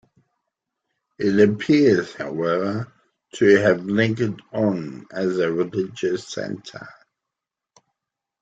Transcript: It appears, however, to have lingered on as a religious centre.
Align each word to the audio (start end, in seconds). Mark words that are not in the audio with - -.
It 1.19 1.39
appears, 1.47 2.15
however, 2.15 2.91
to 3.35 3.45
have 3.61 3.85
lingered 3.85 4.41
on 4.51 5.05
as 5.11 5.37
a 5.37 5.51
religious 5.53 6.27
centre. 6.27 6.89